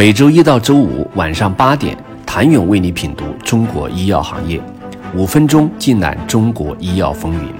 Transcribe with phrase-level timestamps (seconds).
[0.00, 4.58] 每周一到周五晚上八点，谭勇为你品读中国医药行业，
[5.14, 7.52] 五分钟尽览中国医药风云。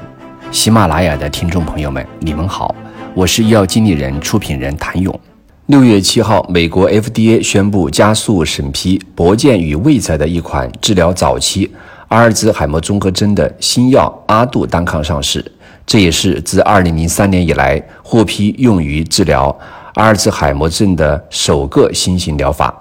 [0.51, 2.75] 喜马拉雅的听众朋友们，你们好，
[3.13, 5.21] 我是医药经理人、出品人谭勇。
[5.67, 11.71] 六月七号，美国 FDA 宣布加速审批博健与卫材的一款治疗早期
[12.09, 15.45] 阿尔兹海默综合征的新药阿杜单抗上市，
[15.85, 19.55] 这也是自二零零三年以来获批用于治疗。
[19.95, 22.73] 阿尔兹海默症的首个新型疗法，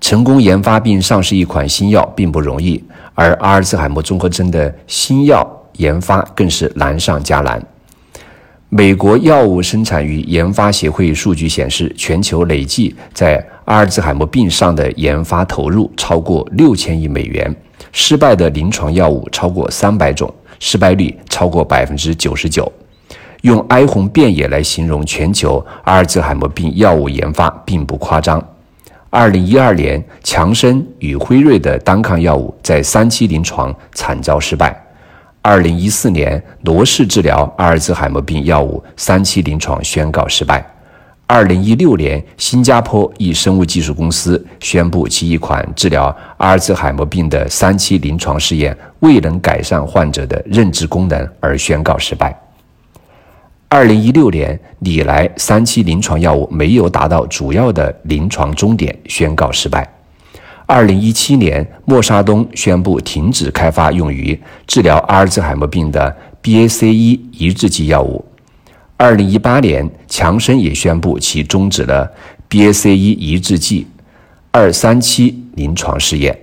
[0.00, 2.82] 成功研发并上市一款新药并不容易，
[3.14, 5.46] 而阿尔兹海默综合征的新药
[5.78, 7.60] 研发更是难上加难。
[8.68, 17.54] 美国药物生产与研发协会数据显示，全球累计在阿尔兹海默病上的研发投入超过六千亿美元，
[17.92, 22.70] 失败的临床药物超过三百种，失败率超过百分之九十九。
[23.46, 28.44] 用哀鸿遍野来形容全球阿尔兹海默病药物研发并不夸张。
[29.08, 34.76] 二零一二年，强生与辉瑞的单抗药物在三期临床惨遭失败。
[35.42, 40.66] 二零一四年，罗氏治疗阿尔兹海默病药物三期临床宣告失败。
[41.28, 46.06] 二零一六年，新加坡一生物技术公司宣布其一款治疗
[46.38, 52.36] 阿尔兹海默病的三期临床试验未能改善患者的认知功能而宣告失败。
[53.68, 59.86] 二零一六年，李来三期临床药物没有达到主要的临床终点，宣告失败。
[60.66, 68.24] 二零一七年，默沙东宣布停止开发用于治疗阿尔兹海默病的 BACE 抑制剂药物。
[68.96, 72.08] 二零一八年，强生也宣布其终止了
[72.48, 73.88] BACE 抑制剂
[74.52, 76.38] 二三期临床试验。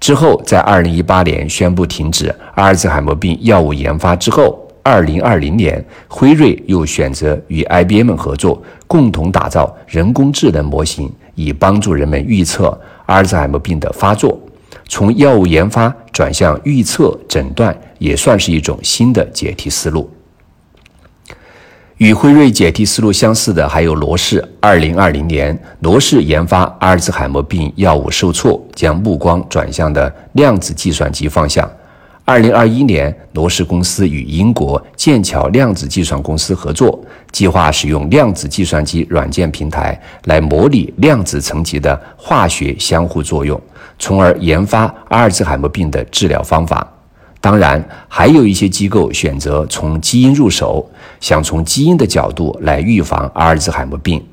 [0.00, 4.66] 之后，在二零一八年宣布停止阿尔兹海默病药物研发之后。
[4.82, 12.66] 二零二零年，辉瑞又选择与 IBM 合作，共同打造人工智能模型，以帮助人们预测
[13.06, 14.38] 阿尔兹海默病的发作。
[14.88, 20.10] 从药物研发转向预测诊断，也算是一种新的解题思路。
[21.98, 24.42] 与辉瑞解题思路相似的还有罗氏。
[24.58, 31.70] 二零二零年，罗氏研发阿尔兹海默病药物受挫，将目光转向的量子计算机方向。
[32.30, 43.60] 二零二一年，罗氏公司与英国剑桥量子计算公司合作，计划使用量子计算机软件平台来模拟量子层级的化学相互作用，
[43.98, 46.86] 从而研发阿尔兹海默病的治疗方法。
[47.40, 54.24] 当然，还有一些机构选择从基因入手，想从基因的角度来预防阿尔兹海默病。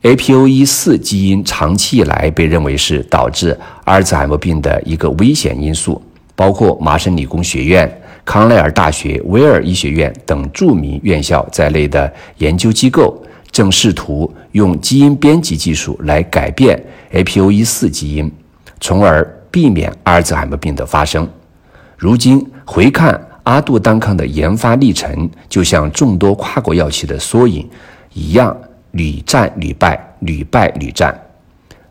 [0.00, 3.50] APOE 四基因长期以来被认为是导致
[3.84, 6.00] 阿尔兹海默病的一个危险因素。
[6.36, 13.20] 包括麻省理工学院、康奈尔大学、威尔医学院等著名院校在内的研究机构，
[13.50, 16.78] 正试图用基因编辑技术来改变
[17.12, 18.30] APOE4 基因，
[18.80, 21.26] 从而避免阿尔兹海默病的发生。
[21.96, 27.66] 如今回看阿杜单抗的研发历程，就像众多跨国药企的缩影
[28.12, 28.54] 一样，
[28.90, 31.18] 屡战屡败，屡败屡战。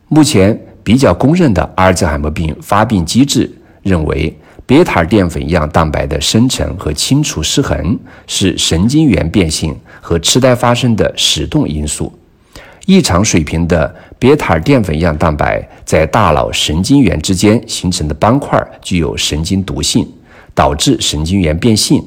[0.08, 3.52] 目前比较公认的阿尔兹海默病发病机制。
[3.86, 4.36] 认为
[4.66, 12.12] 贝塔淀粉样蛋白的生成和清除失衡是神经元变性和痴呆发生的始动因素。
[12.88, 20.08] 异常水平的贝塔淀粉样蛋白在大脑神经元之间形成的斑块具有神经毒性，
[20.56, 22.04] 导致神经元变性。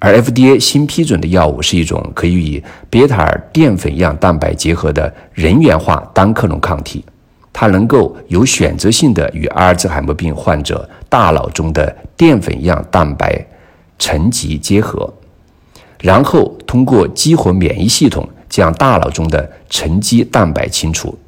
[0.00, 7.04] 而 FDA 新批准的药物是一种可以与贝塔淀粉样蛋白结合的人源化单克隆抗体。
[7.60, 13.44] 它能够有选择性的与阿尔兹海默病患者大脑中的淀粉样蛋白
[13.98, 15.12] 沉积结合，
[16.00, 21.18] 然后通过激活免疫系统将大脑中的沉积蛋白清除。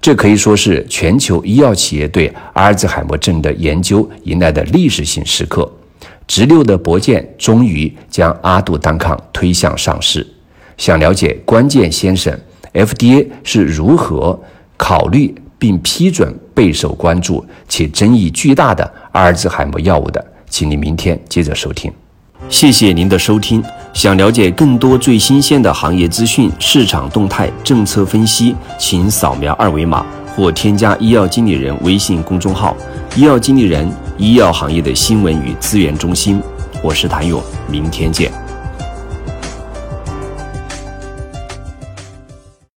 [0.00, 5.68] 这可以说是全球医药企业对阿尔兹海默症的研究迎来的历史性时刻。
[6.28, 10.24] 直流的博健终于将阿杜单抗推向上市。
[10.76, 12.32] 想了解关键先生
[12.72, 14.40] FDA 是如何
[14.76, 15.34] 考虑？
[15.64, 21.90] 并批准备受关注且争议巨大的阿尔兹海默药物的，请您明天接着收听。
[22.50, 23.64] 谢谢您的收听。
[23.94, 30.04] 想了解更多最新鲜的行业资讯、市场动态、政策分析，请扫描二维码
[30.36, 32.76] 或添加医药经理人微信公众号
[33.16, 36.38] “医药经理人”医药行业的新闻与资源中心。
[36.82, 38.43] 我是谭勇，明天见。